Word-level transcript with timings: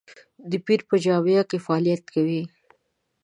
د 0.49 0.51
پیر 0.65 0.79
په 0.89 0.95
جامه 1.03 1.41
کې 1.49 1.57
فعالیت 1.65 2.03
کوي. 2.13 2.41